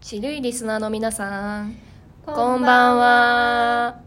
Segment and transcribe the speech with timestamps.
[0.00, 1.76] ちるいリスナーの皆さん。
[2.24, 4.00] こんばんは。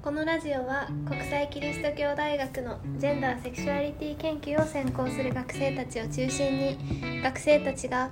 [0.00, 8.10] このラジオは国際キリスト教大学のジェンダーセクシュアリティ研究を専攻する学生たちを中心に学生たちが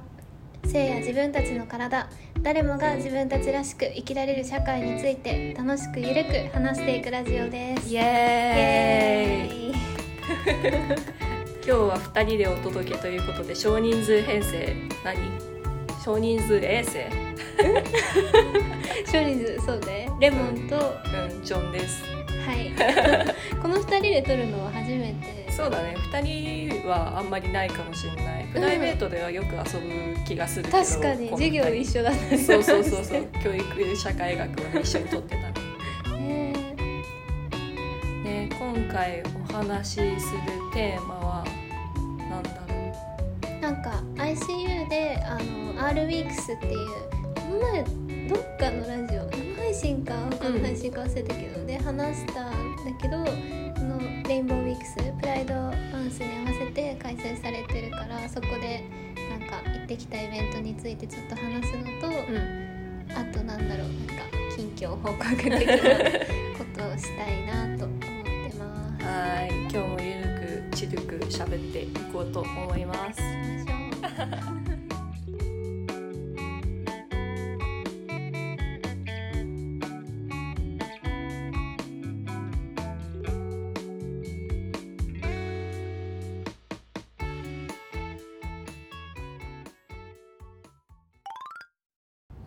[0.65, 2.09] 性や自分たちの体
[2.43, 7.89] 誰もが自分たちらしく生きられる社会について楽しくゆるく話していくラジオです。
[7.89, 9.71] イイエーイ。
[9.71, 9.75] エーイ。
[11.65, 14.75] 今日は2人でお届けということで少人数編成
[15.05, 15.50] 何？
[16.03, 16.99] 少人数衛星
[19.07, 20.09] 少人数そうね。
[20.21, 22.03] レモンとはうんジョンです。
[22.55, 22.73] い。
[23.61, 25.51] この二人で撮るのは初めて。
[25.51, 25.97] そうだね。
[26.13, 26.21] 2
[26.81, 28.47] 人はあんまりないかもしれない。
[28.53, 31.31] プライベートではよく遊ぶ気がするけど、確かに。
[31.31, 32.39] 授業一緒だったね。
[32.39, 33.27] そうそうそうそう。
[33.43, 36.53] 教育社会学をね一緒にとってた ね
[38.25, 40.11] ね今回お話しする
[40.73, 41.45] テーマは
[42.31, 43.61] なんだろう。
[43.61, 46.87] なんか ICU であの R ウィークスっていう
[47.35, 47.83] この前
[48.29, 53.25] どっかのラジオ生配信か他の配信か忘れたけど、で話したんだけどこ
[53.83, 55.71] のレインボーウィークスプライドマ
[56.07, 58.85] ンスに合わせて開催されてるからそこで
[59.31, 63.11] なんか行ってきたイベントについてちょっと話すのと、うん。
[63.13, 64.15] あとなんだろうなんか
[64.57, 69.05] 近況報告的なことをしたいなと思ってます。
[69.05, 69.49] はい。
[69.63, 73.50] 今日もゆるくちるく喋っていこうと思います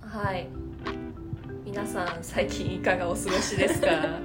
[0.01, 0.47] はい。
[1.66, 3.88] 皆さん最近いかがお過ごしですか？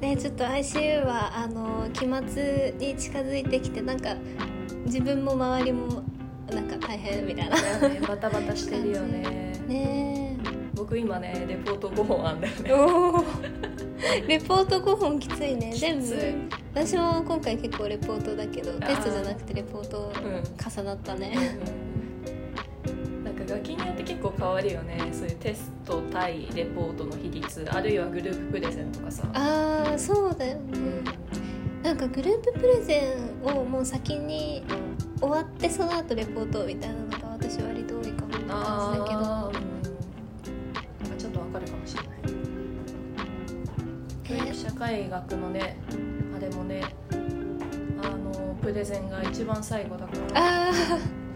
[0.00, 4.14] ねちょっと ICU はあの期末に近づいてきてなんか
[4.86, 5.97] 自分も周りも
[7.08, 7.88] 変みたいな。
[7.88, 8.00] ね。
[8.06, 9.52] バタバタしてるよね。
[9.66, 10.36] ね
[10.74, 12.54] 僕今ねレポート5本あんだよ
[13.22, 13.24] ね。
[14.26, 15.72] レポート5本きついね。
[15.74, 16.06] 全部。
[16.74, 18.86] 私も今回結構レポートだけどー。
[18.86, 20.42] テストじゃなくてレポートうん
[20.72, 21.58] 重なったね。
[23.24, 25.08] なんか楽器によって結構変わるよね。
[25.12, 27.66] そういうテスト対レポートの比率。
[27.70, 29.24] あるいはグループプレゼンとかさ。
[29.34, 30.78] ああそうだよね。
[31.82, 34.64] なんかグループプレゼンをもう先に
[35.20, 39.20] 終わってその後レポートみたいなのが私割と多いかもって感じだけど。
[39.20, 42.08] なんかちょっとわかるかもしれない。
[44.24, 45.76] 教育社会学のね
[46.36, 46.82] あれもね
[48.02, 50.40] あのプレゼンが一番最後だから。
[50.40, 50.72] ああ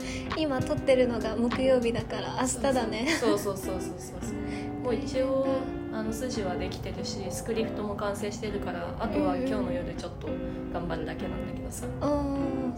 [0.37, 3.07] 今撮ってるのが木曜日だから明日だね。
[3.21, 4.35] そうそうそうそうそうそ
[4.81, 4.85] う。
[4.85, 5.47] もう一応
[5.93, 10.29] あの筋はできてるしスクリプトも完成してるからあとは今日の夜ちょっと
[10.73, 11.87] 頑張るだけなんだけどさ。
[12.01, 12.75] うん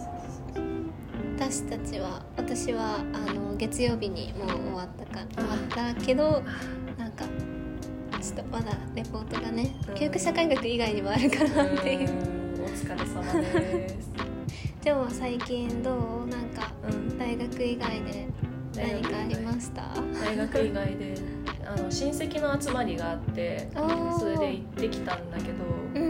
[1.44, 6.42] 私たちは私はあの月曜日にもう終わったか終わったけど
[6.96, 7.26] なんか
[8.18, 9.94] ちょっとまだレポートがねうん。
[9.94, 12.08] 教育社会学以外にもあるかなっていう。
[12.08, 14.10] うんお疲れ様です、
[14.82, 16.28] でも最近どう？
[16.28, 18.26] なんかうん、大学以外で
[18.74, 19.82] 何かありました？
[20.24, 21.14] 大学以外で
[21.64, 23.68] あの親戚の集まりがあって
[24.18, 26.03] それで行ってきたんだけど、うん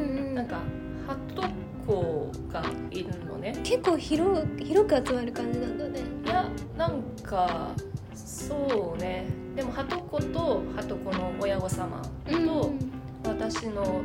[3.44, 3.60] ね。
[3.62, 6.00] 結構広広く集まる感じなんだね。
[6.24, 7.70] いやなんか
[8.14, 9.26] そうね。
[9.54, 12.36] でもハトコとハトコの親御様と、
[12.68, 12.94] うん
[13.26, 14.02] 私の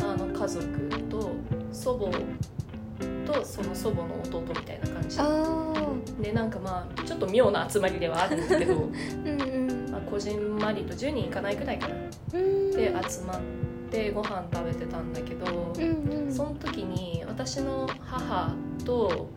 [0.00, 0.66] あの家族
[1.08, 1.30] と
[1.72, 6.22] 祖母とその祖母の弟みたいな感じ。
[6.22, 8.74] でなんかまあちょっと妙な集まりではあるんだけど、
[9.24, 9.90] うんうん。
[9.92, 11.94] まあ、こじんまりと10人いかないくらいかな。
[12.34, 12.70] うん。
[12.72, 13.67] で集まって
[14.14, 16.32] ご飯食べてたんだけど、うんうん。
[16.32, 18.54] その時に私の母
[18.84, 19.30] と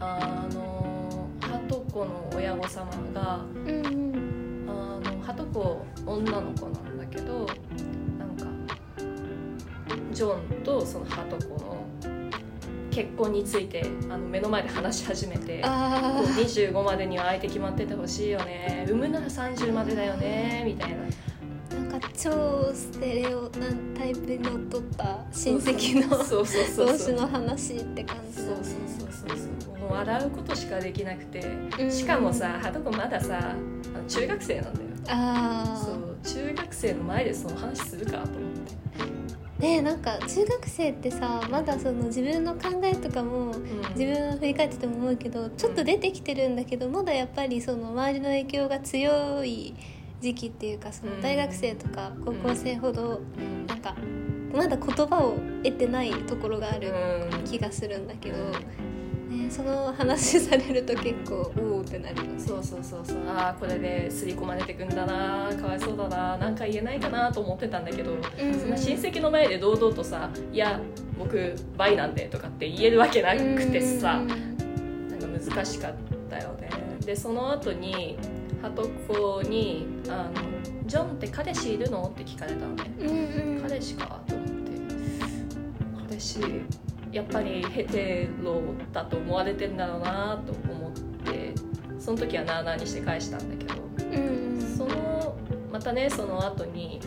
[0.00, 4.66] あのはとこの親御様がうんうん。
[4.68, 7.46] あのはとこ女の子なんだけど
[8.18, 8.46] なんか
[10.12, 11.78] ジョンとそのはとこの
[12.90, 15.60] 結婚についてあの目の前で話し始めて。
[15.64, 18.86] あこう25までには相手決まっててほしいよね。
[18.88, 20.96] 産むなら30までだよねみたいな
[22.20, 23.48] 超ステレオな
[23.96, 29.78] タイプにのっとった親戚の そうそうそう同士そうの話って感じそうそうそうそうそう。
[29.78, 31.46] もう笑うことしかできなくて。
[31.78, 31.90] うん。
[31.90, 33.54] しかもさはとこまださ
[34.08, 38.74] 中学生なんだよあそう中学生の前でその話するかと思って。
[39.58, 43.52] あねえなんか中学生ってさまだその自分の考えとかも
[43.96, 49.74] 自分を振り返ってても思うけどちょっと出てきてるんだけどまだやっぱりその周りの影響が強い
[50.20, 53.66] 時期っていうかその大学生とか高校生ほどうん。
[53.66, 53.94] なんか
[54.52, 56.92] まだ言葉を得てないところがある
[57.32, 57.44] うん。
[57.44, 58.38] 気がするんだけど
[59.28, 62.38] ねその話されると結構おおってなるよね。
[62.38, 63.18] そうそうそうそう。
[63.28, 65.50] ああこれで刷り込まれてくんだな。
[65.54, 66.36] かわいそうだな。
[66.38, 68.70] なんか言えないかなと思ってたんだけど、うんそん。
[68.70, 70.80] な親戚の前で堂々とさ「いや
[71.18, 74.28] 僕バイなんで」とかって言えるわけなくてさ、うん。
[75.08, 75.94] なんか難しかっ
[76.30, 76.68] たよね。
[77.04, 78.18] でその後に
[78.62, 80.32] ハトコにあの
[80.86, 82.84] 「ジョンって彼氏いるの?」って聞かれたのね。
[82.98, 83.62] うんうん。
[83.62, 84.52] 彼氏かと思って。
[86.08, 86.40] 彼氏
[87.12, 88.60] やっぱりヘテロ
[88.92, 90.92] だと思われてんだろうなと思っ
[91.24, 91.54] て
[91.98, 93.74] その時はなあなあにして返したんだけど。
[94.04, 94.60] うんうん。
[94.60, 95.36] その
[95.72, 97.00] またねその後に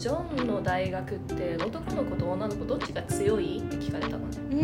[0.00, 4.38] ジョンの大学って男の子と女の子どっちが強いって聞かれたのね。
[4.50, 4.54] う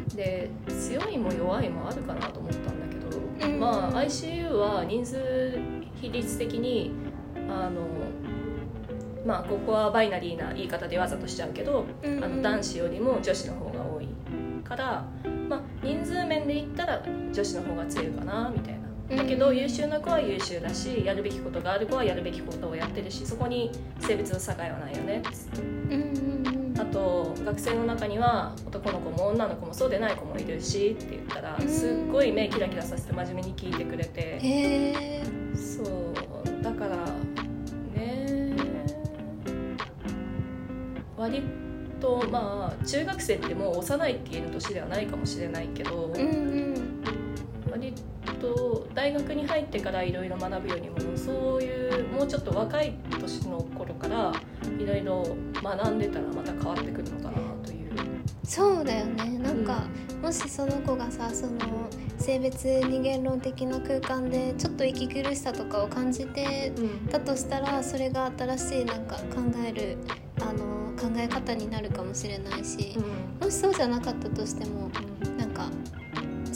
[0.00, 0.04] ん。
[0.08, 3.60] で強いも弱いもあるかなと思ったんだけど、うん。
[3.60, 5.58] まあ ICU は人数
[6.00, 6.92] 比率的に
[7.50, 7.82] あの
[9.26, 12.24] まあここはバイナリーな言い方でわざとしちゃうけど、うん。
[12.24, 14.08] あの男子よりも女子の方が多い
[14.64, 15.04] から、
[15.50, 18.75] まあ、人数面で言ったら女子の方が強いかなみたいな。
[19.08, 19.56] だけどうん。
[19.56, 23.70] 優秀な子は優秀だしやるべきことがある子はやるべきことをやってるしそこに
[24.00, 25.22] 性別の境はないよね。
[26.78, 31.68] あと学生の中には男の子も女の子もそうでない子もいるしって言ったらうん。
[31.68, 34.20] すっごい目キラキラさせて真面目に聞いてくれて。
[34.20, 35.22] へえ
[35.54, 36.62] そう。
[36.62, 36.96] だから
[37.94, 38.54] ね
[41.16, 41.42] 割
[42.00, 46.22] とまあ中学生ってもう幼いって言える年ではないかもしれないけどうんう
[46.72, 46.75] ん
[49.06, 54.32] 大学に入ってからいろいろ学ぶよりもそういうもうちょっと若い年の頃から
[54.80, 55.24] いろいろ
[55.62, 57.92] 学んでたらまた変わってくるのかなという。
[58.42, 59.38] そうだよね。
[59.38, 59.84] なんか、
[60.20, 61.88] もしその子がさその
[62.18, 67.08] 性別二元論的な空間でちょっと息苦しさとかを感じてうん。
[67.08, 69.22] たとしたらそれが新しいなんか考
[69.64, 69.98] える
[70.40, 72.98] あの考え方になるかもしれないし、
[73.40, 74.90] もしそうじゃなかったとしても
[75.38, 75.68] なんか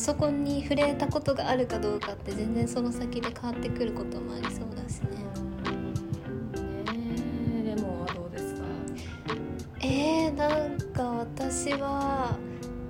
[0.00, 5.10] そこに触れたことがあるかどうかって全然その先で変わってくることもありそうだしね。
[6.92, 8.62] ねえレモンはどうですか？
[9.82, 12.34] えー、なんか私は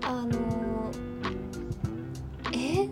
[0.03, 0.91] あの
[2.53, 2.89] え？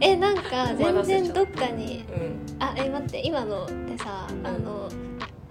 [0.00, 2.38] えなんか全然どっかにうん。
[2.60, 4.88] あえ待って今のでさあの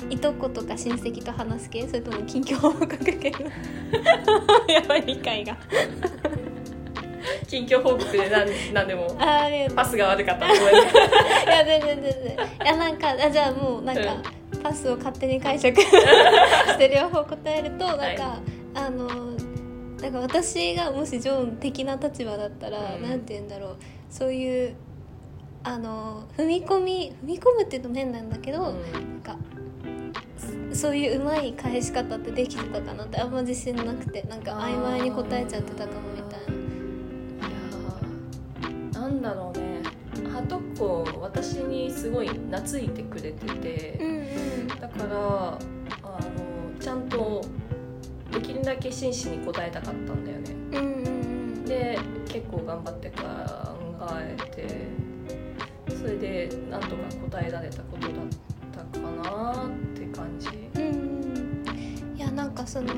[0.10, 1.88] いとことか親戚と話す系？
[1.88, 3.40] それとも近況報告系の？
[4.72, 5.58] やばい理解が
[7.48, 9.16] 近況報告で何何 でも。
[9.20, 9.76] あありがとう。
[9.78, 10.80] パスが悪かったらごめんね。
[11.46, 12.32] いや全然全然。
[12.34, 14.02] いやなんかあじゃあもうなんか、
[14.62, 18.16] パスを勝手に解釈 して両方答えるとなんか、はい
[18.76, 19.08] あの
[20.00, 23.02] なんか私がもしジョン的な立場だったら、うん。
[23.02, 23.76] なんて言うんだろう。
[24.10, 24.76] そういう
[25.64, 28.74] あの踏み込み踏み込むっていうと変なんだけど、なん
[29.24, 29.36] か
[30.72, 36.47] そそういううまい返し方ってできてたかなってあんま自信なくてなんか曖昧に答えちゃってたかもみたい
[39.22, 39.82] なんだろうね。
[40.32, 45.60] ハトコ私にすごい懐いてくれてて、うんだからあの
[46.80, 47.44] ちゃんと
[48.32, 50.52] できるだけ真摯に答えたかったんだよね。
[50.72, 51.66] うんうんうん。
[51.66, 53.24] で結構頑張って考
[54.12, 56.96] えてそれでなんとか
[57.32, 58.14] 答えられたことだ
[58.84, 62.16] ったかなって感じ、うんうん。
[62.16, 62.94] いやなんかその、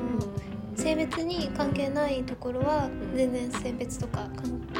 [0.76, 3.16] 性別に関係ないところはん。
[3.16, 4.79] 全然性別とかかんなんだ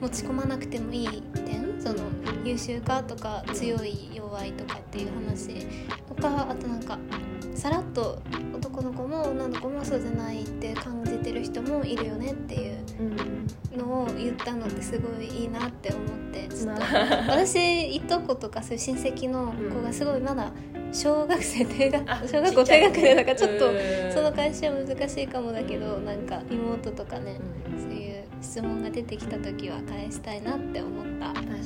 [0.00, 1.80] 持ち込まなくてもいい点？
[1.80, 1.98] その
[2.44, 5.66] 優秀かとか強い弱いとかっていう話
[6.08, 6.98] とかあとなんか
[7.54, 8.20] さらっと
[8.54, 13.78] 男の子も女の子もそうじゃないって感じてる人もいるよねっていううん。
[13.78, 20.50] のを言ったのってすごいいいなって思ってちょっとな私いとことかそういう親戚の子がすごいまだ
[20.90, 27.38] 小学生低学あ小学校低学年だからちょっとうんその返しは難しいかもだけどなんか妹とかね
[27.72, 27.80] うん。
[27.80, 27.97] そういう
[28.40, 31.32] 質問が出てきた時は返したいなって思った。
[31.32, 31.58] 確かに。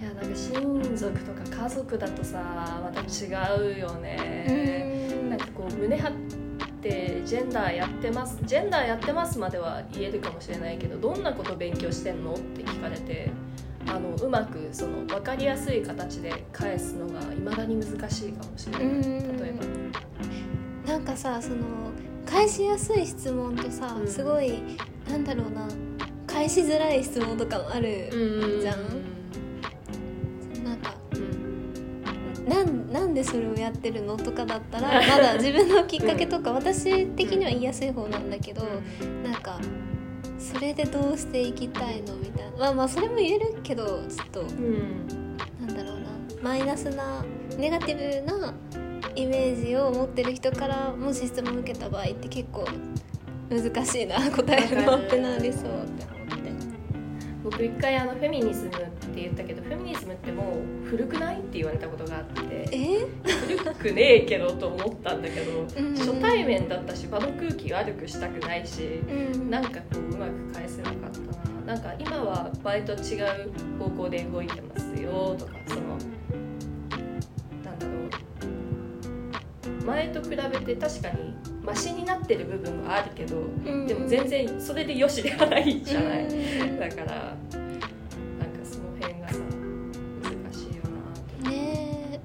[0.00, 5.26] いやなんか親族とか家族だとさまた違うよね。
[5.30, 6.12] なんかこう胸張っ
[6.82, 13.30] てジェンダーやってますジェンダーやってますまでは言えるかもしれないけどどんなこと勉強してんのって聞かれて
[13.86, 18.82] あのうまくその分かりやすい形で返すのがいまだに難しいかもしれない。
[18.82, 19.02] うん。
[19.38, 19.52] 例え
[20.84, 20.92] ば。
[20.92, 21.56] なんかさその
[22.26, 24.08] 返しやすい質問とさ、うん。
[24.08, 24.62] すごい
[25.14, 25.68] なんだろうな
[26.26, 28.10] 返しづらい質問とかもある、
[28.60, 29.04] じゃん。
[30.64, 38.62] なんかうんなんなんでそれをやってるのとかだったらまだ自分のきっかけとか、 私的には言いやすい方なんだけど、
[39.22, 39.60] なんか
[40.36, 42.58] それでどうしていきたいのみたいな。
[42.58, 45.36] まあまあそれも言えるけどちょっとうん。
[45.60, 46.08] なんだろうな。
[46.42, 47.24] マイナスな
[47.56, 48.52] ネガティブな
[49.14, 52.66] イメージを持ってる人からもし質問を受けた場合って結構
[53.50, 56.52] 難しいな答えるのってなりそうって思って
[57.44, 62.68] 僕一回あのフェミニズムって言ったけどフェミニズムってもう古くないって言われたことがあって。
[62.72, 63.06] え？
[63.24, 65.94] 古くねえけどと思ったんだけどうん。
[65.94, 69.50] 初対面だったし場の空気悪くしたくないしうん。
[69.50, 71.74] なんかこううまく返せなかったな。
[71.74, 75.80] なんか今は前と違う方向で動いてますよとかその
[79.84, 83.86] 前と比べて確かにマシになってる部分はあるけどうん。
[83.86, 86.24] でも全然それでよしではないじゃない。
[86.24, 86.78] うん。
[86.78, 87.36] だからなんか
[88.64, 89.38] その辺がさ
[90.22, 90.82] 難しいよ
[91.42, 92.20] なね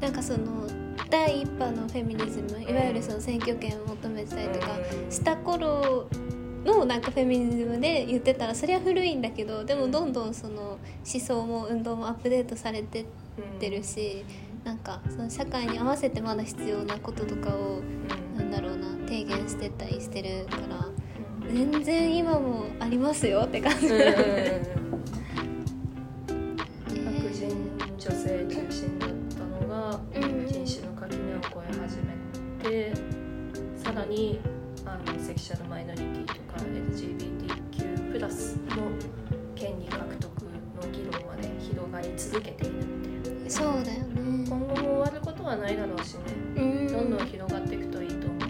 [0.00, 0.04] え。
[0.04, 0.66] なんかその
[1.10, 5.10] 第一波のフェミニズムいわゆるその選挙権を求めてたりとかうん。
[5.10, 6.08] した頃
[6.64, 13.04] のなんかフェミニズムで言ってたらそれは古いんだけどでもどんどんその思想も運動もアップデートされてっ
[13.60, 14.24] てるし
[14.64, 18.36] なんかその社会に合わせてまだ必要なこととかをうん。
[18.38, 23.86] なんだろうな提言してったりしてるからうん全然今もありますよって感じ。
[23.86, 24.62] うんだよ ね。
[26.88, 27.48] 白人
[27.98, 30.46] 女性中心だったのがうん。
[30.46, 32.92] 人種の垣根を越え始めて
[33.76, 34.40] さらに
[34.86, 38.90] あのセクシャルマイノリティとか LGBTQ+ プラスの
[39.54, 42.74] 権利獲得の議論まで広がり続けている
[43.48, 43.84] そうだよね。
[43.84, 44.03] 今後も終わる
[45.44, 46.20] ことはないだろうしね。
[46.56, 46.88] うん。
[46.88, 48.40] どんどん広がっていくといいと思う。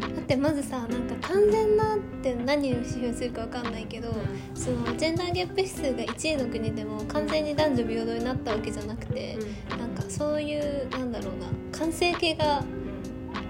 [0.00, 4.08] だってまずさなんか完全なって何を指標するかわかんないけど、
[4.54, 9.38] そのジェンダーギャップ指数が1位の国でも完全に男女平等になったわけじゃなくて、
[9.78, 12.64] なんかそういうなんだろうな完成形が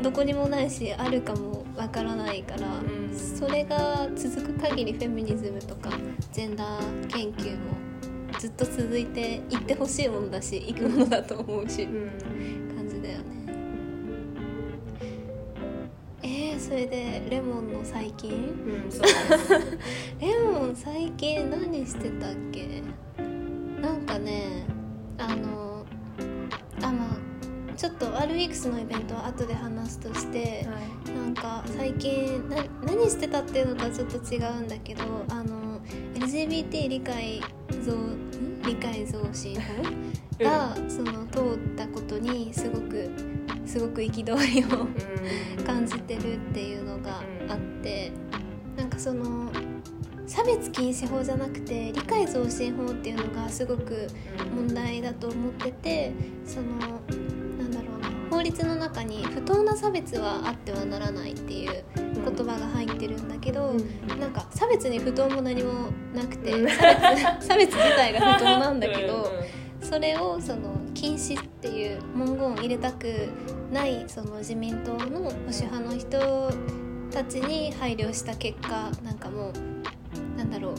[0.02, 3.14] どこにもないしあるかもわからないから、ん。
[3.14, 5.90] それが続く限りフェミニズムとか
[6.32, 7.83] ジェンダー研究も
[8.44, 12.74] ずっと続いていってほしいものだしいくものだと思うし、うん。
[12.76, 13.24] 感じだよね。
[16.22, 18.32] えー、それでレモンの最近？
[18.32, 18.90] うん
[20.20, 22.82] レモン最近何してたっけ？
[23.80, 24.66] なんかね
[25.16, 25.86] あの
[26.82, 31.18] あまあちょっとワールウィークスのイベントは後で話すとしてはい。
[31.18, 35.63] なんか最近な何してたっていうのとはちょっと違うんだけどあの
[36.14, 37.40] LGBT 理解
[37.84, 43.10] 増ん理解増進法がその通ったことにすごく
[43.66, 45.64] すごく憤りをうん。
[45.64, 48.12] 感じてるっていうのがあって
[48.76, 49.50] なんかその
[50.26, 54.08] 差別禁止法じゃなくて理解増進法っていうのがすごく
[54.54, 56.12] 問題だと思ってて
[56.46, 57.00] その
[58.34, 63.74] 法律の中に不当な差別はあってはならないっていう言葉が入ってるんだけど、
[64.18, 69.32] なんか差別に不当も何もなくてうん差別 差別自体が不当なんだけど。
[69.80, 73.28] それをその禁止っていう文言を入れたく
[73.70, 76.50] ないその自民党の保守派の人
[77.10, 80.74] たちに配慮した結果なんかもうなんだろう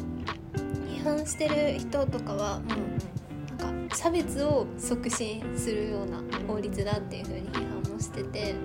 [0.89, 8.55] 批判してる人とかはもうなんか差別を促進するような法律だっていう風に批判もしてて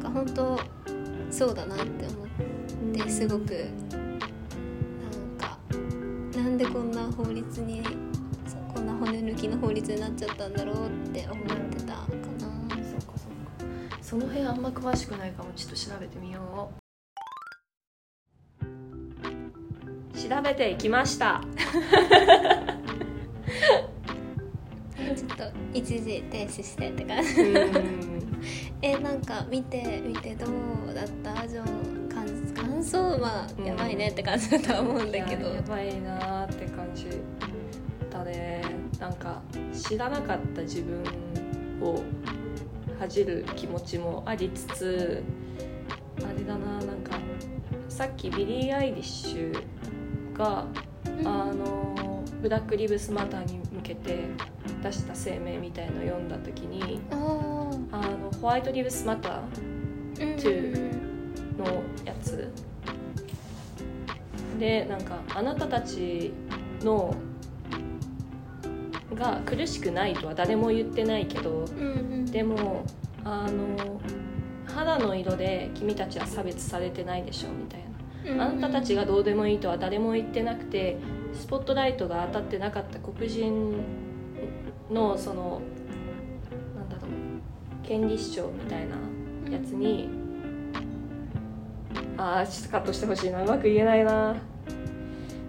[0.00, 0.60] んか本当
[1.30, 2.26] そうだなって思っ
[3.04, 4.20] てすごくなん
[5.38, 5.58] か
[6.36, 7.82] なんでこんな法律に
[8.74, 12.06] こんな骨抜きの法律になっちゃったんだろうって思ってたかな。
[12.84, 13.98] そっかそっか。
[14.02, 15.50] その辺あんま詳しくないかも。
[15.56, 16.76] ちょっと調べてみよう。
[20.28, 21.40] 調べていきました
[25.36, 27.40] と一時停止してって感じ。
[27.42, 28.40] うん。
[28.82, 31.46] えなんか見て見てどうだった？
[31.48, 37.06] ジョン感感想はうんやばいねって感じだとは思うんだけど、いややばいなーって感じ
[38.10, 38.62] だね。
[39.00, 41.02] なんか知らなかった自分
[41.82, 42.02] を
[42.98, 45.22] 恥じる気持ちもありつつ
[46.18, 47.18] あれだななんか
[47.88, 50.64] さっきビリー・アイリッシュが
[51.18, 51.26] うん。
[51.26, 54.24] あのブラック・リブスマターに向けて
[54.86, 62.48] 出した声明みたいのを読んだ時にあの White Lives Matter うん to のやつ。
[64.58, 66.32] でなんかあなたたち
[66.82, 67.14] の
[69.14, 71.84] が苦しくないとは誰も言ってないけどうんう
[72.22, 72.26] ん。
[72.26, 72.84] でも
[73.24, 74.00] あの
[74.66, 77.86] 肌の色で君たちは差別されてないでしょみたいな。
[78.44, 80.96] あなたたちがどうでもいいとは誰も言ってなくて
[81.32, 83.74] スポットライトが当たってなかった黒人
[84.90, 85.60] のその
[86.76, 88.96] なんだろう権利主張みたいな
[89.50, 90.08] やつに
[92.16, 94.36] ああカットしてほしいなうまく言えないな。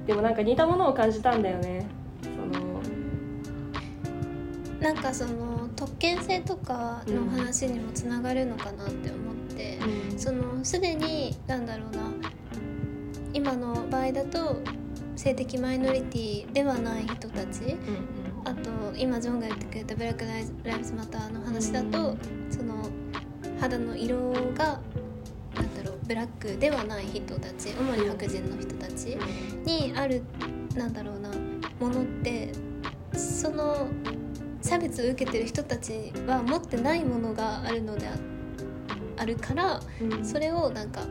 [0.06, 1.86] でもなんか似たものを感じたんだよね。
[2.24, 2.82] その
[4.80, 9.80] なんかその特権性とかの話にもつながるのかなって思って、
[10.18, 12.12] そのすでになんだろうな
[13.34, 14.62] 今の場合だと
[15.16, 17.76] 性的マイノリティではない人たち
[18.48, 22.16] あと今ジョンが言ってくれた「ブラック・ライズ・ライブズ・マター」の話だと
[22.50, 22.90] その
[23.60, 24.80] 肌の色が
[25.54, 29.18] なんだろうブラックではない人たち主に白人の人たち
[29.66, 30.22] にある
[30.76, 31.30] なんだろうな
[31.82, 32.54] ものって
[33.14, 33.88] その
[34.62, 38.12] 差別を受けてる人たちは持ってないものがあるのであ
[39.18, 39.82] あるから
[40.24, 41.02] それをなんか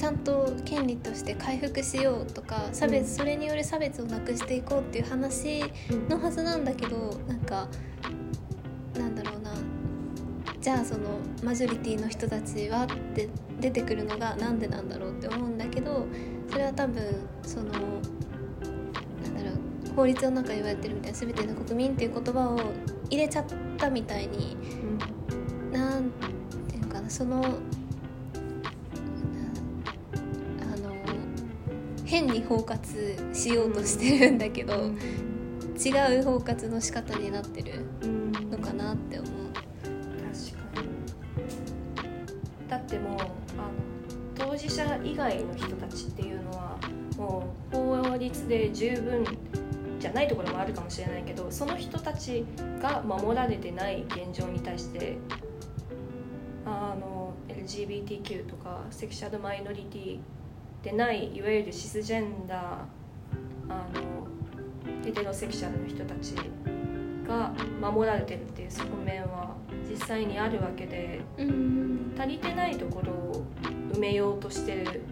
[0.00, 3.06] ちゃんと権利として回復しようとか差別、うん。
[3.18, 5.62] それによる差別をなくしていこうっていう話
[6.08, 7.68] のはずなんだけどなんか
[8.94, 9.52] なんだろうな。
[10.58, 13.28] じゃあそのマジョリティの人たちはって
[13.60, 16.06] 出てくるのがなんでなんだろうって思うんだけど
[16.50, 17.02] それは多分
[17.42, 22.58] そのなんだろう法律の中で言われてるみたいな全ての国民っていう言葉を
[23.10, 23.44] 入れちゃっ
[23.76, 24.56] たみたいに
[25.70, 26.10] なん
[26.68, 27.58] ていうかなその
[32.10, 37.86] 変に包括しようとしてるんだけど、違う包括の仕方になってる
[38.50, 39.30] のかなって思う。
[39.52, 42.68] 確かに。
[42.68, 43.28] だってもうあの
[44.34, 46.76] 当事者以外の人たちっていうのは
[47.16, 49.24] もう法律で十分
[50.00, 52.44] じゃないところもあるかもしれないけどその人たち
[52.82, 55.18] が守られてない現状に対して
[56.66, 60.18] あの LGBTQ とかセクシャルマイノリティ
[60.82, 62.58] でないいわゆるシスジェンダー
[63.68, 64.26] あの
[65.04, 66.34] ヘテロセクシャルの人たち
[67.26, 69.54] が守られてるっていう側面は
[69.88, 72.14] 実際にあるわけでうん。
[72.18, 73.44] 足りてないところを
[73.92, 75.02] 埋めようとしてる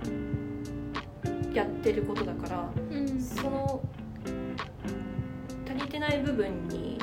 [1.54, 3.20] やってることだからうん。
[3.20, 3.80] その
[5.66, 6.98] 足りてない部分に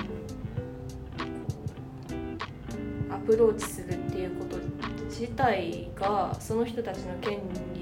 [3.10, 4.57] アプローチするっていうこと
[5.05, 7.39] 自体がその人たちの権
[7.74, 7.75] 利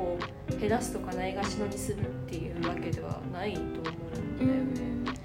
[0.00, 0.18] を
[0.58, 5.18] 減らすとかないがしろにするっていうわけではないと思うんだよね。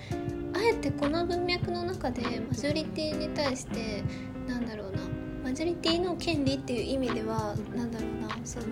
[0.54, 4.04] あえてこの文脈の中でマジョリティに対して
[4.47, 5.02] なんだろうな
[5.43, 8.65] マジョリティの権利っていう意味ではなんだろうなその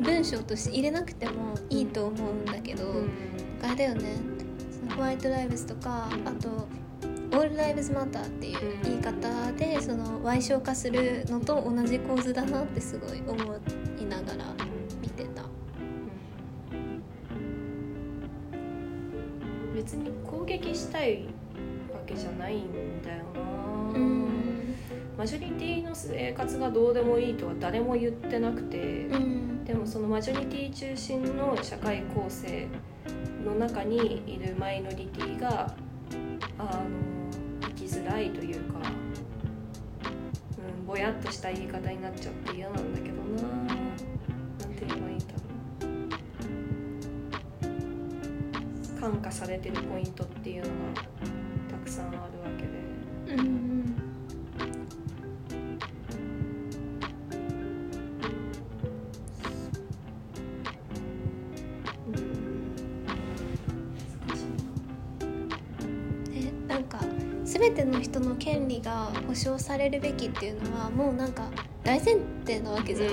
[0.00, 2.84] 文章として入れなくてもいいと思うんだけど、
[3.62, 4.16] あれだよね。
[4.70, 6.68] そのホワイトライブズとかあと
[7.30, 13.58] オールライブズマターっていう言い方でその賠償化するのと同じ構図だなってすごい思いな
[25.52, 29.64] ティの生活がどうでもいいとは誰も言ってなくて、うん。
[29.64, 32.66] でもそのマジョリティ中心の社会構成
[33.44, 35.74] の中にいるマイノリティが
[36.58, 36.80] あの
[37.60, 38.78] 生きづらいというか、
[40.80, 43.42] うん、ぼやっとした言い方になっちゃって嫌なんだけどな。
[43.58, 43.76] なん
[44.74, 45.40] て言えばいいんだろ
[48.96, 49.00] う。
[49.00, 51.02] 感化されてるポイントっていうのが
[51.70, 52.62] たくさんあるわけ
[53.32, 53.34] で。
[53.34, 53.57] うんうん
[69.26, 71.50] 保障されるべきっていうのはもうなんか
[71.84, 73.10] 大前提なわけじゃん、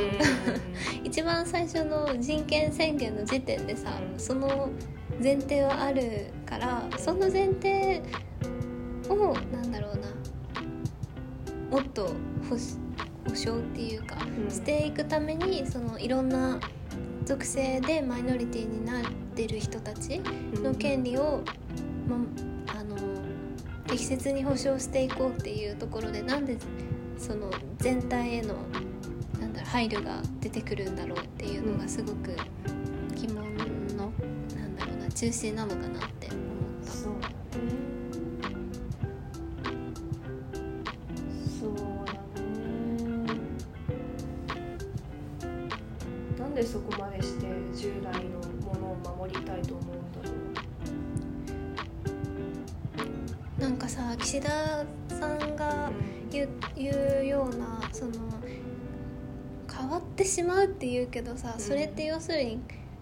[1.04, 4.20] 一番最初の人権宣言の時点でさ、うん。
[4.20, 4.70] その
[5.22, 8.02] 前提はあるからその前提
[9.08, 10.08] をなんだろうな。
[11.72, 12.08] もっと
[12.50, 12.58] 保
[13.30, 14.52] 保障っていうか、うん。
[14.52, 16.60] していくためにそのいろんな
[17.26, 19.04] 属性でマイノリティになっ
[19.36, 20.22] てる人たち
[20.56, 21.42] の権利を、
[22.08, 22.18] ま、
[23.96, 26.58] 適切に保障していこうっていうところでなんで
[27.18, 28.56] その全体への
[29.40, 32.36] なんだろう配慮が出てくるんだろうっていうのがすごく
[33.16, 33.46] 疑問
[33.96, 34.12] の
[34.54, 36.28] なんだろうな中心なのかなって
[61.16, 61.62] けどさうん。
[61.62, 62.60] それって要するに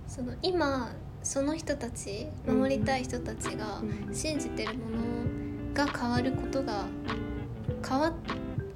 [0.08, 4.14] その今その人たち守りたい人たちがうん。
[4.14, 6.86] 信じてるものが変わることが
[7.88, 8.14] 変わっ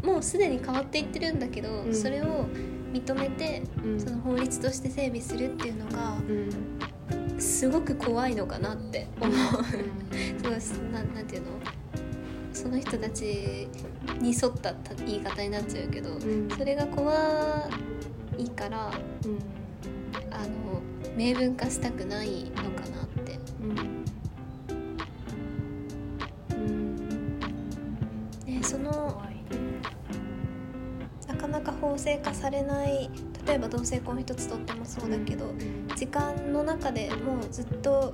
[0.04, 1.94] もうすでに変わっていってるんだけど、うん。
[1.94, 2.48] それを
[2.92, 4.00] 認めてうん。
[4.00, 7.40] その法律として整備するっていうのがうん。
[7.40, 9.36] すごく怖いのかなって思う。
[10.60, 11.48] すごいななんていうの？
[12.54, 13.68] その人たち
[14.20, 14.74] に沿った
[15.06, 16.50] 言い方になっちゃうけど、うん。
[16.50, 17.14] それが怖
[18.38, 18.92] いから
[19.26, 19.40] うん。
[20.32, 20.82] あの
[21.16, 23.40] 明文化したくないのかなって。
[23.62, 23.78] うん。
[26.56, 27.40] うん。
[28.46, 29.22] ねその
[31.28, 33.10] なかなか法制化されない
[33.46, 35.54] 例えば同性婚一つとってもそうだけど、
[35.96, 38.14] 時間の中でもうずっと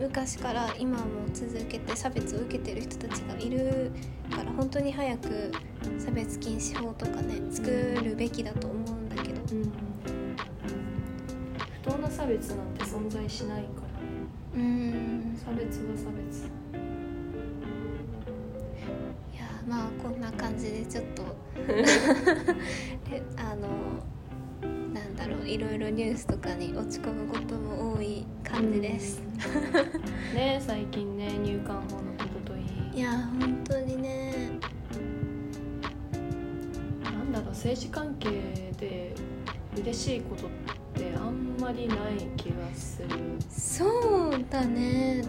[0.00, 3.92] 昔から今も続けて差別を受けてる人たちがいる
[4.30, 5.52] から本当に早く
[5.98, 7.70] 差別禁止法とかね作
[8.02, 9.01] るべきだと思う
[12.12, 13.82] 差別なんて存在しないか
[14.54, 14.60] ら。
[14.60, 15.36] ねうん。
[15.42, 16.44] 差別は差別。
[19.32, 21.22] いやまあこんな感じでちょっと。
[21.64, 23.68] であの
[24.92, 29.22] なんだろういろいろニュースとかに落ち込むことも多い感じです。
[30.34, 32.62] ね最近ね入管法のこととい
[32.94, 32.98] い。
[32.98, 34.50] いや本当にね。
[37.02, 39.14] なんだろう政治関係で
[39.76, 40.81] 嬉しいことって
[41.72, 41.98] まりない
[42.36, 43.08] 気がする。
[43.48, 43.86] そ
[44.28, 45.22] うだね。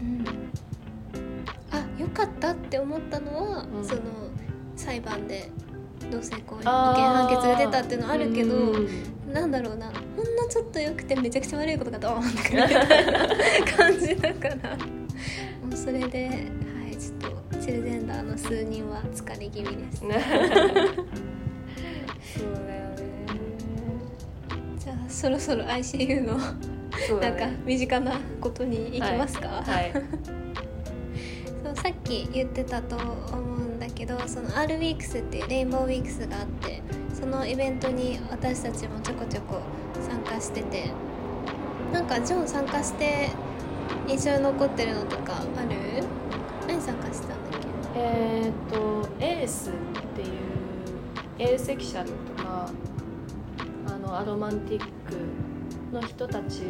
[0.00, 0.08] うん。
[0.16, 0.24] うん。
[1.70, 3.84] あ良かったって思ったのは、うん。
[3.84, 4.02] その
[4.76, 5.50] 裁判で
[6.10, 8.88] 同性婚違憲判決が出たっていうのはあるけど、うん
[9.32, 9.86] なんだろうな。
[9.86, 9.96] ほん
[10.36, 13.26] のちょっと良くてめちゃくちゃ悪いことがドーンってくるみたいな
[13.76, 14.76] 感じだから。
[14.76, 14.84] も
[15.72, 16.32] うそれでは
[16.90, 20.02] いちょっとチルジェンダーの数人は疲れ気味です。
[20.04, 20.22] ね
[22.36, 22.71] そうだ
[25.12, 26.38] そろそろ ICU の
[27.20, 29.92] なんか身近なことに行きますか、はい
[31.64, 36.82] そうさっき言ってたと思うんだけどその R ウィークスっていうレインボーウィークスがあって
[37.14, 39.60] そのイベントに私たちもちょこちょこ
[40.00, 40.90] 参加してて
[41.92, 43.30] なんかジョン参加して
[44.08, 45.76] 印象に残ってるのとかある？
[46.66, 47.38] 何参加したんだっ
[47.94, 49.72] えっ、とエースっ
[50.14, 50.28] ていう
[51.38, 52.70] エーセクシャルとか
[53.86, 55.01] あのアロマンティック
[55.92, 56.62] の人たち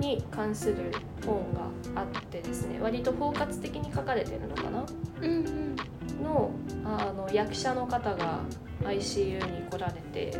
[0.00, 0.92] に関する
[1.24, 4.84] 本があってですね割と包括的に書かれてるのかな？
[5.20, 5.76] けうんうん。
[6.22, 6.50] の
[6.84, 8.40] あの役者の方が
[8.82, 10.38] ICU に来られて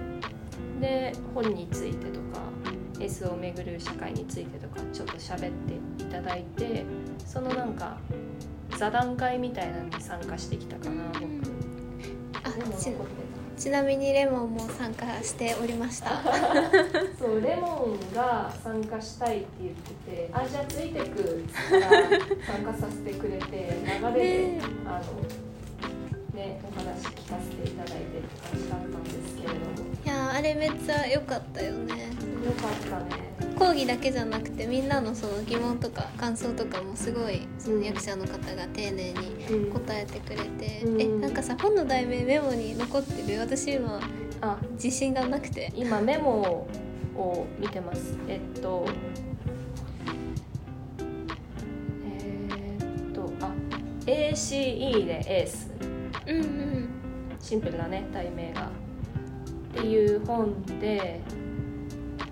[0.81, 2.41] で本についてとか
[2.99, 5.51] S をめぐる社会についてとかちょっと喋っ
[5.97, 6.85] ていただいて
[7.27, 7.99] そのなんか
[8.77, 11.25] 座談会みたいなのに参加してきたかな僕。
[12.43, 12.65] あで？
[12.65, 13.05] も
[13.61, 16.13] ちなみにレモンも参加しておりました。
[16.13, 16.23] た
[17.21, 29.91] そうレモンが参加したいって言ってて「あじゃあついてく」参加させてくれて流れで、ねあのねお話聞かせていただいてって感じだったんですけれども。
[30.07, 31.95] いやあれめっちゃ良かったよね。
[31.95, 33.30] よかったね
[33.61, 39.71] 講義だけじゃなくてみんなのその疑問とか感想とかもすごいその役者の方が丁寧にうん。
[39.73, 41.01] 答えてくれて、うん。
[41.01, 43.39] えなんかさ本の題名メモに残ってる？
[43.39, 44.01] 私今
[44.41, 44.57] あ。
[44.83, 45.71] 自信がなくて。
[45.77, 46.67] 今メモ
[47.15, 48.17] を見てます。
[48.29, 48.87] えっと
[52.07, 53.53] えーっとあ
[54.07, 55.71] ACE でエース
[56.27, 56.89] うんうん。
[57.39, 58.71] シンプルなね題名が。
[58.71, 61.21] っていう本で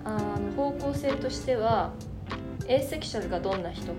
[0.05, 1.91] あの方向性としては
[2.67, 3.93] エーセクシャルがどんな人か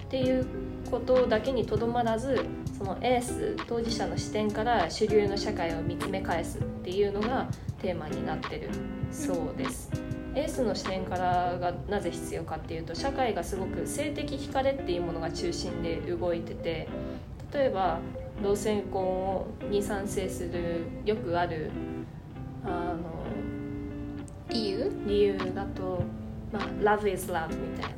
[0.00, 0.46] っていう
[0.90, 2.44] ことだけにとどまらず
[2.76, 7.48] そのエース当事者の視点から主流の社会を見つめ返すっていうのが
[7.80, 8.70] テーマになってる
[9.10, 9.90] そうです。
[10.34, 16.88] エースの視点からがなぜ必要かっていうと社会がすごく性的惹かれっていうものが中心で動いてて
[17.52, 17.98] 例えば
[18.40, 21.70] 同性婚に賛成するよくある
[22.64, 23.19] あの
[24.50, 24.92] 理由？
[25.06, 26.02] 理由だと、
[26.52, 26.62] まあ、
[26.98, 27.96] Love is love みたいな。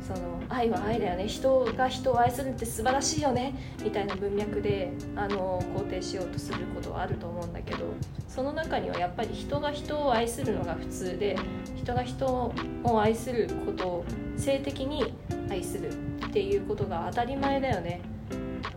[0.00, 1.28] その愛は愛だよね。
[1.28, 3.54] 人が人を愛するって素晴らしいよね。
[3.84, 7.84] みたいな文脈であの肯定しようとすることはあると思うんだけど。
[8.28, 11.36] その中にはやっぱり人が人を愛するのが普通で
[11.76, 12.50] 人が人
[12.82, 14.04] を愛することを
[14.38, 15.12] 性的に
[15.50, 15.92] 愛する
[16.26, 18.00] っていうことが当たり前だよね。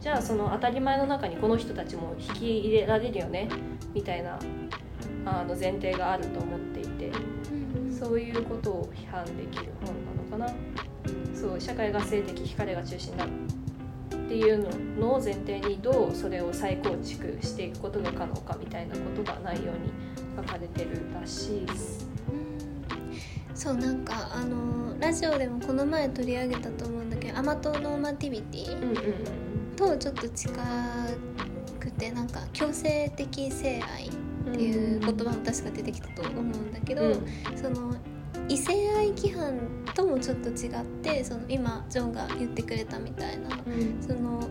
[0.01, 3.47] じゃあその当たり前の中にこの人たちも引き入れられるよね。
[3.93, 4.38] みたいな
[5.25, 6.60] あの前提があると思っ
[8.06, 10.60] そういうことを批判できる本なのかな。
[11.34, 13.28] そう社会が性的光が中心だっ
[14.28, 19.91] ていうのを前提にどうそれを再構築していくことが可能かみたいなことが内容に
[20.38, 22.08] 書かれてるらしいです。
[23.56, 30.54] そうなんかあのラジオでもこの前取り上げたと思うんだけどアマトノーマティビティとちょっと近
[31.80, 34.24] くてなんか強制的性愛
[34.63, 37.13] いう言葉も確か出てきたと思うんだけど、うん。
[37.56, 37.96] その
[38.48, 39.60] 異性愛規範
[39.94, 44.02] ともちょっと違ってその今ジョンが言ってくれたみたいなうん。
[44.02, 44.48] その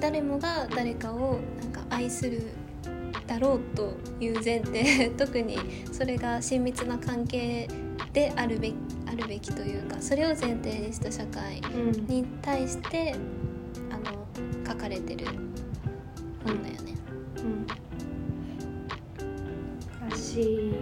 [0.00, 2.42] 誰もが誰かをなんか愛する
[3.26, 5.58] だろうという前提特に
[5.92, 7.68] それが親密な関係
[8.12, 8.74] であるべき
[9.06, 13.14] あるべきというかそれを前提にした社会うんに対して
[13.90, 14.26] あの
[14.66, 15.26] 書かれてる
[16.44, 16.93] 本だよね。
[20.34, 20.74] 私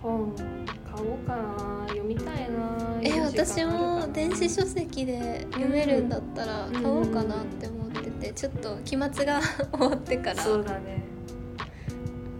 [0.00, 10.42] 本買おうかな読みたいなえ私も電子書籍で読めるんだったら買おうかなって思っててちょっと期末が 終わってから。
[10.42, 11.02] そうだね。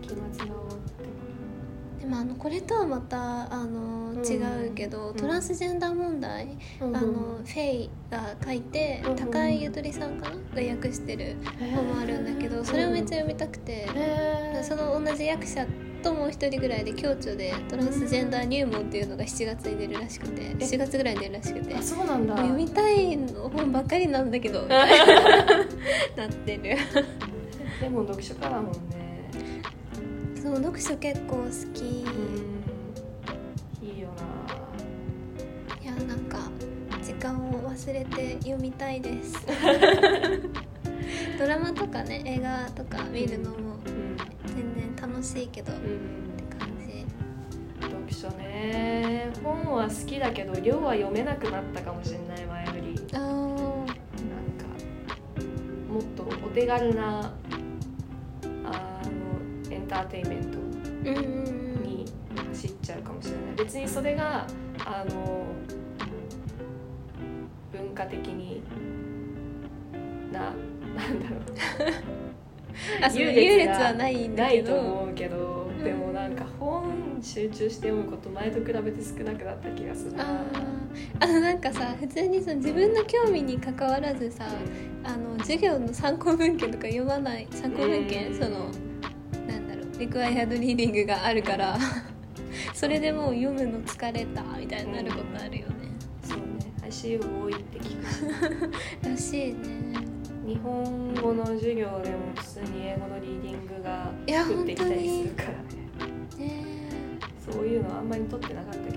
[0.01, 15.66] 期末が終わってでもあのこれとはまたあのうん違うけど、うんトランスジェンダー問題、からあのフェイが書いて、うん高井ゆとりさんかなが訳してる本もあるんだけどそれをめっちゃ読みたくて、へその同じ役者
[16.02, 22.37] ともう一人ぐらいで共著でトランスジェンダー入門っていうのが7月に出るらしくて7月ぐらいに出るらしくてあそうなんだ。
[22.37, 23.16] 読みたい
[23.52, 24.88] 本ばっかりなんだけど なっ
[26.28, 26.62] てる。
[27.80, 28.78] でも読書家だもんね。
[30.42, 31.88] そう読書結構好き、うん。
[33.87, 34.14] いいよな。
[35.82, 36.38] いやなんか
[37.02, 39.34] 時間を忘れて読みたいです。
[41.38, 43.67] ドラマとかね映画とか見るのも
[45.18, 45.72] 楽しいけど。
[45.72, 45.98] ってうん
[46.57, 47.04] 感じ。
[47.83, 49.33] 読書ね。
[49.42, 52.94] 本は好きだけど量は読めなくなったかもしれない前より。
[53.12, 53.96] なんか
[55.92, 57.35] もっとお手軽な
[58.64, 60.59] あのエンターテインメント
[61.83, 62.04] に
[62.50, 63.57] 走っちゃうかもしれない。
[63.57, 64.46] 別にそれが
[64.87, 65.46] あの
[67.72, 68.62] 文化的に
[70.33, 70.54] な
[70.94, 72.18] なんだろう
[73.02, 75.84] あ優優劣はないんだないと思うけど、ん。
[75.84, 80.24] でもなんか本集中して読むこと前と比べて少なくなった気がするな。
[80.24, 80.78] あー。
[81.20, 84.46] あのなんかさ普通にその自分の興味に関わらずさ
[85.04, 88.38] あの授業の参考文献とか読まない参考文献、うん。
[88.38, 88.70] その
[89.46, 91.78] なんだろうリクワイアドリーディングがあるから
[92.74, 95.74] それでもう読むの疲れたみたいになることあるよね、
[96.22, 96.44] そうね。
[96.82, 98.22] ICU 多いって聞くし。
[99.08, 100.17] らしいね
[100.48, 105.48] 日本語の授業でも普通に英語のリーディングがいや降ってきたりするから
[106.38, 106.52] ね。
[106.52, 106.64] ね
[107.52, 108.96] そういうのあんまり取ってなかったけ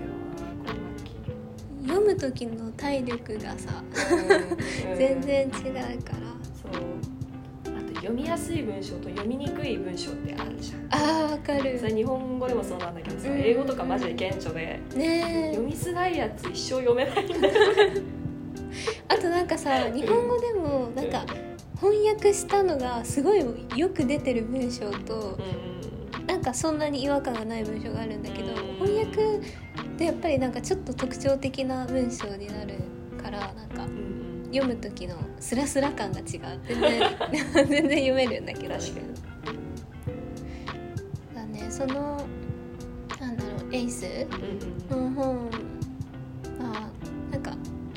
[1.86, 3.82] 読む時の体力がさ
[4.90, 4.96] うん。
[4.96, 5.52] 全然違う
[6.02, 6.18] から。
[6.54, 6.72] そう。
[7.66, 10.86] あと読みやすい文章と読みにくい文章ってあるじゃん。
[10.90, 11.78] あーわかる。
[11.78, 13.38] それ日本語でもそうなんだけどさうん。
[13.38, 15.50] 英語とかマジで顕著でねえ。
[15.50, 17.54] 読みづらいやつ一生読めないんだよ
[19.08, 21.24] あとなんかさ日本語でもなんか
[21.80, 23.44] 翻訳したのがすごい
[23.76, 25.38] よく出てる文章と
[26.26, 29.40] なんかそんなに違和感がない文章があるんだけどうん翻訳
[29.96, 32.78] でやっぱりなんかちょっと特徴的な文章になる
[33.22, 33.86] からなんか
[34.52, 36.26] 読む時のスラスラ感が違う。
[36.68, 37.00] 全然
[37.68, 38.74] 全然読めるんだけど。
[41.34, 42.22] だねその
[43.18, 44.04] なんだろうエイス
[44.90, 45.50] の本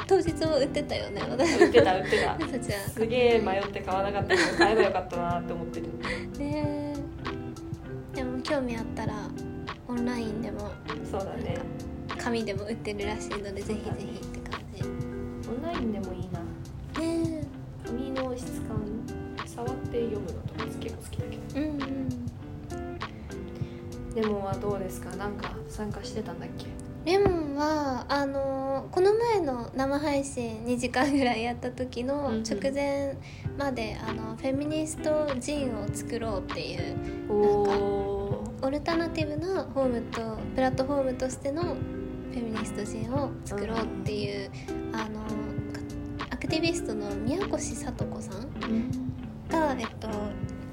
[0.08, 1.22] 当日も売ってたよね。
[1.30, 2.38] 私売ってた売ってた。
[2.92, 5.88] すげえ迷って買わなかったけど買えばよかったなって思ってる。
[6.38, 6.94] ね
[8.14, 9.28] でも興味あったら
[9.88, 10.72] オンラインでも
[11.10, 11.58] そうだね。
[12.18, 14.84] 紙でも売ってるらしいのでぜひぜひって感じ。
[14.84, 16.40] オンラインでもいいな。
[17.02, 17.44] ね
[17.86, 18.78] 紙の質感
[19.46, 22.10] 触って読むのとか結構好きだけうんうん。
[24.16, 25.16] どでもはどうですか？
[25.18, 26.68] なんか参加してたんだっけ？
[27.06, 32.44] レモンはあのこの前の生配信2時間ぐらいやった時のうんうん。
[32.44, 33.16] 直前
[33.58, 36.96] まで、あのフェミニストジンを作ろうっていう
[37.30, 44.50] おおオルタナティブなホームとプラットフォームとしてのフェミニスト人を作ろうっていう、
[44.92, 45.22] あの
[46.32, 48.52] アクティビストの宮越聡子さん
[49.48, 50.10] が、えっと、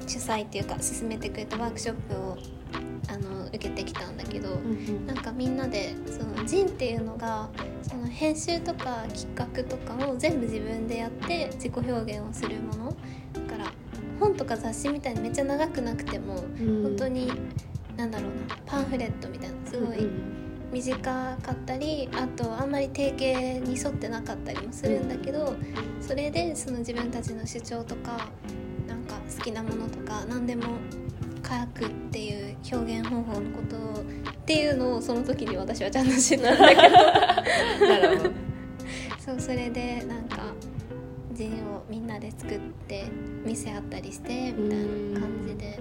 [0.06, 2.38] 主催っていうか進めてくれたワークショップを
[3.54, 4.56] 受けてきたんだけど、
[5.06, 7.50] なんかみんなでそのジンっていうのが
[7.82, 12.96] その編集とか企画とかを全部自分でやって自己表現をするもの。
[13.32, 13.72] だから
[14.18, 16.44] 本とか雑誌みたいにめっちゃ長くなくても
[16.82, 17.32] 本当に
[17.96, 20.08] なんだろうなパンフレットみたいなすごい
[20.72, 25.54] 短かったりあとあんまり定型に沿ってなかったりもするんだけど
[26.00, 28.28] それでその自分たちの主張とか
[28.88, 30.64] なんか好きなものとか何でも
[31.60, 33.76] 書くっていう表現方法のこと
[34.30, 36.82] っていうのをその時に私はちゃんと知ったんだけど。
[37.86, 38.30] なるほど。
[39.18, 40.42] そうそれでなんか
[41.32, 43.04] ジンをみんなで作って
[43.44, 44.78] 店あったりしてみたい
[45.14, 45.78] な感じで。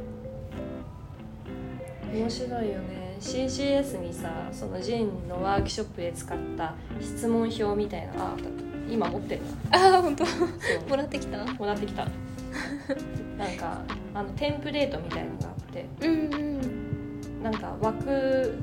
[2.13, 3.15] 面白いよね。
[3.19, 8.35] CCS にさそのジンのワークショップで使った質問表みたいなあ
[8.89, 10.23] 今持ってるああ本当。
[10.25, 10.29] な
[10.89, 11.45] もらってきた？
[11.53, 12.07] もらってきた。
[13.37, 13.81] なんか
[14.13, 15.53] あのテンプレートみたいのが
[16.01, 18.55] うんうんなんか枠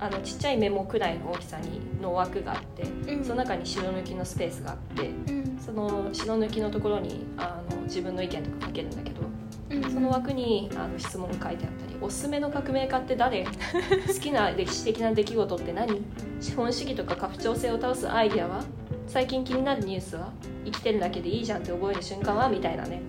[0.00, 9.22] あのちっちゃいメモくらいの大きさにの枠があって、うんその中に白抜きのスペースがあってうんその白抜きのところにあの自分の意見とか書けるんだけど
[9.70, 13.44] うんその枠にあの質問が書いてあったり「おすすめの革命家って誰?
[14.06, 16.00] 」「好きな歴史的な出来事って何?」
[16.40, 18.64] 「資本主義とか家父長制を倒すアイデアは?」
[19.08, 20.30] 「最近気になるニュースは?」
[20.64, 23.02] 「生きてるだけでいいじゃんって覚える瞬間は?」みたいなね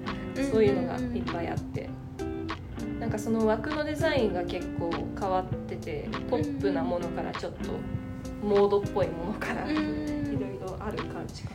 [0.52, 1.88] そういうのがいっぱいあって
[3.10, 7.72] なんかその枠のデザインが結構変わっててポップなものからちょっと
[8.46, 11.50] モードっぽいものからうんいろいろある感じか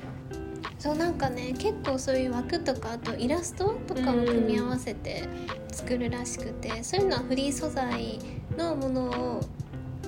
[0.80, 5.28] そうなんかね結構そういう枠とかあとイラストとかも組み合わせて
[5.70, 8.18] 作るらしくてそういうのはフリー素材
[8.58, 9.40] のものを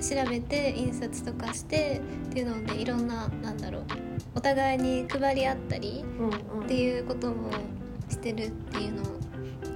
[0.00, 3.84] 調べて印刷とかしてっていうのでいろんななんだろう
[4.34, 6.26] お互いに配り合ったりな。
[6.26, 7.50] うんうんっていうことも
[8.08, 9.15] してるっていうのを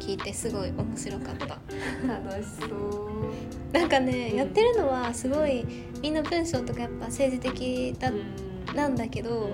[0.01, 1.47] 聞いてすごい面白かった。
[1.47, 3.73] 楽しそう。
[3.73, 5.65] なんかね、うんやってるのはすごい
[6.03, 9.51] みんな文章とかやっぱ政治的だ、うんなんだけど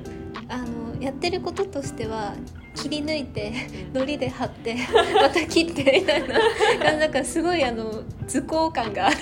[0.48, 2.35] あのやってることとしては
[2.76, 3.52] 切り抜いて
[3.94, 4.76] 糊で貼って
[5.14, 6.96] また切ってみたいな。
[6.98, 9.16] なんかすごいあの図工感がある。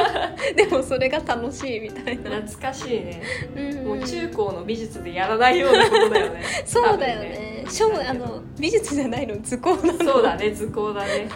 [0.56, 3.22] でもそれが楽しいみたいな、懐かしいね。
[3.56, 3.86] うん。
[3.86, 6.42] もう中高の美術でやらないようなことだよね。
[6.64, 7.64] そうだよね。
[7.68, 10.04] しょうあの美術じゃないの図工なの。
[10.04, 11.28] そうだね図工だね。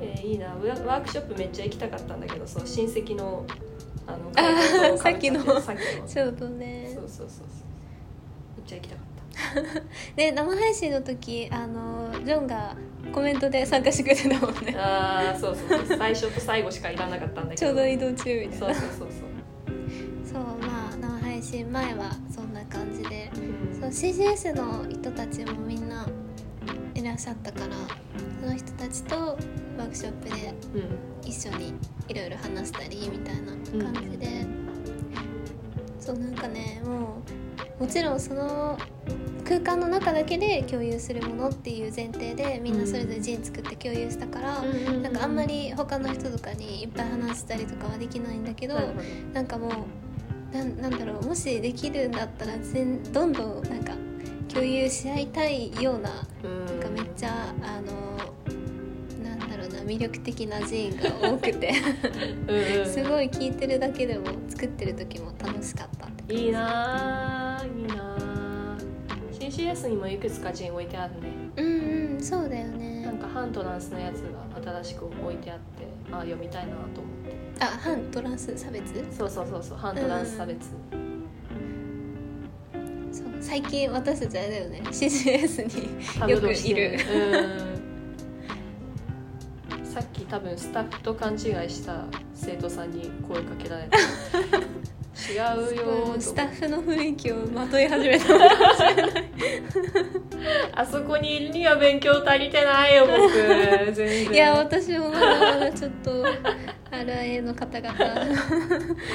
[0.00, 0.46] えーいいな。
[0.46, 0.52] ワ
[0.94, 3.44] ワークショップめっちゃ行きたかったんだけどそう親戚の
[4.06, 4.16] あ
[4.92, 5.60] のさっきの。
[5.60, 6.06] さっきの。
[6.06, 7.46] ちょうどねそうそうそうそう。
[8.56, 12.76] めっちゃ行きたかったで生配信の時あのジョンが
[13.12, 14.74] コメントで参加してくれてたもんね。
[14.76, 15.98] ああそうそうそう。
[15.98, 17.56] 最初と最後しかいらなかったんだけど。
[17.56, 18.66] ちょうど移動中みたいな。
[18.66, 19.08] そうそうそうそう。
[20.24, 23.30] そうまあ生配信前はそんな感じで。
[23.34, 23.80] うん。
[23.80, 26.06] そう CGS の人たちもみんな
[26.94, 27.74] いらっしゃったから
[28.40, 31.28] その人たちとワークショップでうん。
[31.28, 31.74] 一緒に
[32.08, 33.52] いろいろ話したりみたいな
[33.92, 34.46] 感じで、
[36.04, 37.22] そうなんかねも
[37.78, 38.78] うもちろんその
[39.44, 49.00] 空間の中だけで共有するものっていう前提でみんなそれぞれ陣作って共有したから、なんかあんまり他の人とかにいっぱい話したりとかはできないんだけど、なるほど。
[49.34, 53.92] なんかもうなんなんだろうもしできるんだったら全どんどんなんか
[54.48, 56.10] 共有し合いたいような
[56.44, 58.03] うんなんかめっちゃあの
[59.84, 61.72] 魅力的な寺院が多くて。
[62.86, 68.24] すごい聞いてるだけでも作ってる時も楽しかったっていいなーいいなー。
[69.32, 71.28] CCS にもいくつか陣置いてあるね。
[71.56, 71.66] うん
[72.14, 77.34] うんそうだよなねんかハントランスのやつが新しく置いてあってあ読みたいなと思って。
[77.60, 78.92] あ反トランス差別？
[79.16, 80.70] そうそうそうそうハントランス差別、
[83.12, 84.80] そう最近私たちあれだよね。
[84.86, 86.98] CCS にタよくいる。
[87.12, 87.83] うん
[89.94, 91.38] さっき多分スタッフと勘違い
[91.70, 94.02] した生徒さんに声かけられた違
[95.72, 99.24] うよスタッフの雰囲気をまとい始めたのかもしれない。
[100.74, 103.32] あそこにいるには勉強足りてないよ僕。
[103.32, 104.32] 全然。
[104.32, 106.24] いや私もまだまだちょっと
[106.90, 107.94] RIA の方々。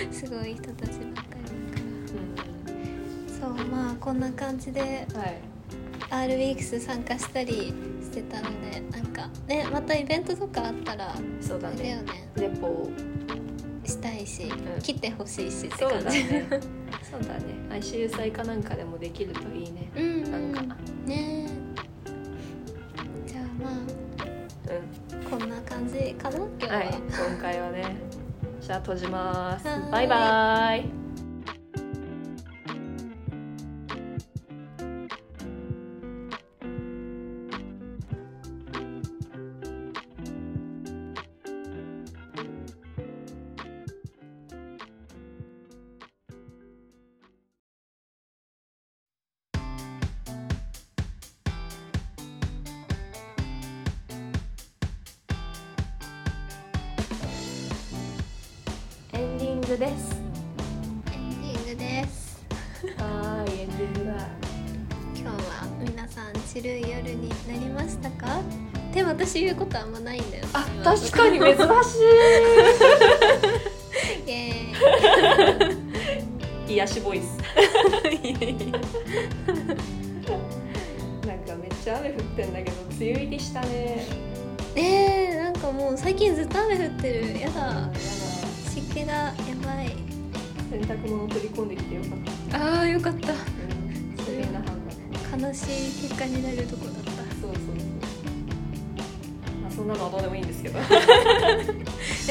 [0.10, 1.84] すごい人たちばっかりだか
[3.44, 3.58] ら。
[3.58, 5.42] そうまあこんな感じでうんはい。
[6.10, 9.09] R ウィークス参加したりしてたのでなんか
[9.50, 11.76] ねまたイベントとかあったらそうだね。
[11.76, 12.04] ね。
[12.36, 12.92] レポを
[13.84, 14.82] したいし、ん。
[14.82, 16.48] 来てほしいしってそう感じだね。
[17.12, 17.44] そうだね。
[17.72, 19.92] ICU 祭かなんかでもできるといいね。
[19.96, 20.76] うんなんか。
[21.06, 21.48] ね。
[23.26, 25.26] じゃあまうん。
[25.26, 27.96] あこんな感じかな今日は、はい今回はね。
[28.62, 29.66] じゃあ閉じます。
[29.92, 31.09] バイバイ
[59.70, 60.20] グです。
[61.14, 62.40] エンディングです。
[62.98, 64.14] はーいエンディングだ。
[65.16, 68.42] 今日は皆さんチルい夜になりましたか？
[68.94, 70.46] でも私言うことあんまないんだよ。
[70.54, 71.60] あ確かに珍し
[74.28, 74.74] イエ
[76.68, 77.38] い癒しボイス。
[77.56, 78.72] ーイ
[81.28, 84.06] なんかめっちゃ雨降ってんだけど梅雨入りしたね。
[84.76, 87.40] ねえなんかもう最近近ずっと雨降ってる。
[87.40, 87.90] やだ。
[88.74, 89.34] 湿気が
[90.80, 92.20] 洗濯物取り込んできてよかっ
[92.50, 92.58] た。
[92.58, 93.34] あーよかった。
[93.34, 93.40] うん
[94.26, 94.66] 綺麗な判
[95.42, 97.12] 断悲しい結果になるとこだった。
[97.42, 97.76] そうそうそう。
[99.62, 100.80] まあそんなのはどうでもいいんですけど。
[100.80, 100.86] で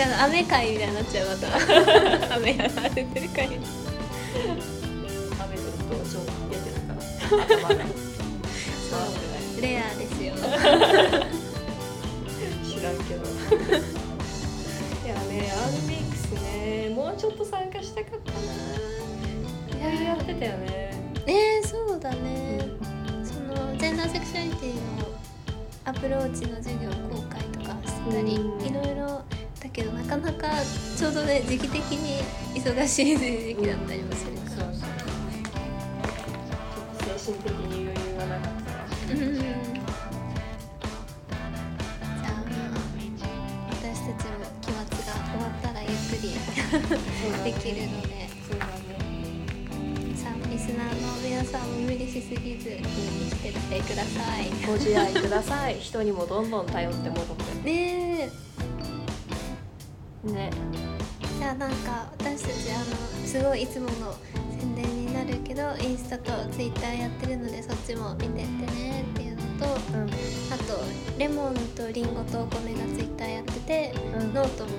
[0.05, 2.37] あの雨会みたいになっちゃうまた。
[2.37, 3.65] 雨やられてる会雨降る
[5.91, 6.99] とちょっと出てるから。
[7.69, 7.85] 頭が。
[9.61, 10.33] レアですよ
[20.33, 20.93] ってたよね。
[21.27, 22.61] ねそうだね。
[23.25, 24.81] そのジェンダーセクシュアリティの
[25.87, 28.67] アプローチの授業公開とかしてたりうん。
[28.67, 29.25] いろいろ
[29.61, 30.49] だけどなかなか
[30.97, 32.23] ちょうどね時期的に
[32.55, 34.51] 忙しい時期だったりもするから。
[34.51, 34.89] そうそう
[37.01, 38.73] ちょっと精神的に余裕がなかった。
[38.73, 39.35] からうん。
[43.17, 43.31] じゃあ
[43.73, 46.27] 私たちも期末が終わったらゆっくり
[47.45, 48.08] できるの
[51.49, 54.51] さんも無理しすぎずしてってください。
[54.67, 55.77] ご自愛ください。
[55.81, 57.71] 人にもどんどん頼って戻って。
[57.71, 58.31] ね
[60.25, 60.31] え。
[60.31, 60.51] ね。
[61.39, 64.15] じゃあなんか私たちあのすごいいつもの
[64.59, 70.11] 宣伝になるけどインスタとツイッターやってるのでそっちも見てってねっていうのとうん。
[70.53, 70.85] あと
[71.17, 74.35] レモンとリンゴとお米がツイッターやっててうん。
[74.35, 74.71] ノートも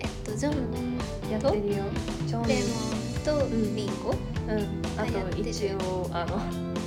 [0.00, 0.98] えっとジョン
[1.30, 1.84] やってるよ。
[2.26, 2.48] ジョン。
[2.48, 4.31] レモンとリンゴ、うん
[4.96, 6.40] あとやってる一応あの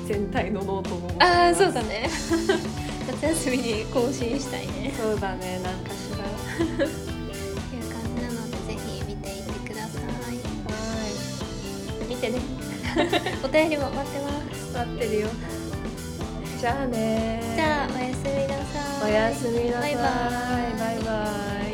[0.07, 2.09] 全体のノートもああそうだね。
[3.07, 4.93] 夏休みに更新したいね。
[4.97, 6.25] そうだねなんかしら。
[6.25, 10.03] っていう感じなのでぜひ見ていってください。
[10.03, 10.09] は
[12.03, 12.07] い。
[12.07, 12.39] 見てね。
[13.43, 14.73] お便りも待ってます。
[14.73, 15.27] 待ってるよ。
[16.59, 19.11] じゃあねじゃあおやすみなさい。
[19.11, 19.95] おやすみなさい。
[19.95, 20.03] バイバイ。
[20.79, 21.64] バイバイ